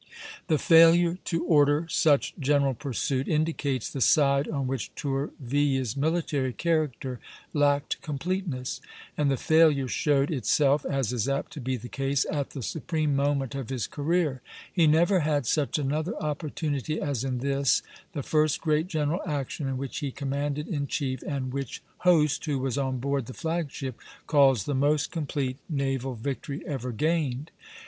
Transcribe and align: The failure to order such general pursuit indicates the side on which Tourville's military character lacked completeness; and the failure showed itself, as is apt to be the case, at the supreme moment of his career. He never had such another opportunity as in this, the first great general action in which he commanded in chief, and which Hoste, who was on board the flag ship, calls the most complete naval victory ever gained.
The 0.47 0.57
failure 0.57 1.19
to 1.25 1.45
order 1.45 1.85
such 1.87 2.33
general 2.39 2.73
pursuit 2.73 3.27
indicates 3.27 3.87
the 3.87 4.01
side 4.01 4.47
on 4.49 4.65
which 4.65 4.89
Tourville's 4.95 5.95
military 5.95 6.53
character 6.53 7.19
lacked 7.53 8.01
completeness; 8.01 8.81
and 9.15 9.29
the 9.29 9.37
failure 9.37 9.87
showed 9.87 10.31
itself, 10.31 10.87
as 10.87 11.13
is 11.13 11.29
apt 11.29 11.53
to 11.53 11.61
be 11.61 11.77
the 11.77 11.87
case, 11.87 12.25
at 12.31 12.49
the 12.49 12.63
supreme 12.63 13.15
moment 13.15 13.53
of 13.53 13.69
his 13.69 13.85
career. 13.85 14.41
He 14.73 14.87
never 14.87 15.19
had 15.19 15.45
such 15.45 15.77
another 15.77 16.15
opportunity 16.17 16.99
as 16.99 17.23
in 17.23 17.37
this, 17.37 17.83
the 18.13 18.23
first 18.23 18.59
great 18.59 18.87
general 18.87 19.21
action 19.27 19.67
in 19.67 19.77
which 19.77 19.99
he 19.99 20.09
commanded 20.11 20.67
in 20.67 20.87
chief, 20.87 21.21
and 21.27 21.53
which 21.53 21.83
Hoste, 22.05 22.45
who 22.45 22.57
was 22.57 22.75
on 22.75 22.97
board 22.97 23.27
the 23.27 23.35
flag 23.35 23.69
ship, 23.69 23.99
calls 24.25 24.63
the 24.63 24.73
most 24.73 25.11
complete 25.11 25.57
naval 25.69 26.15
victory 26.15 26.65
ever 26.65 26.91
gained. 26.91 27.51